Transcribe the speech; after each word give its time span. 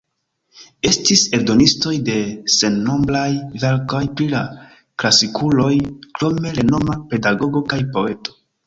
Estis 0.91 1.25
eldonistoj 1.37 1.93
de 2.07 2.15
sennombraj 2.55 3.27
verkoj 3.67 4.03
pri 4.17 4.29
la 4.35 4.43
klasikuloj 5.05 5.71
krom 6.19 6.45
renoma 6.61 7.01
pedagogo 7.15 7.69
kaj 7.75 7.85
poeto. 7.99 8.39